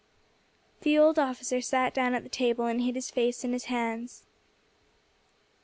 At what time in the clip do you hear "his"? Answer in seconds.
2.95-3.11, 3.53-3.65